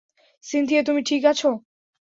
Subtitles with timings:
[0.43, 1.49] Cynthia, তুমি ঠিক আছো?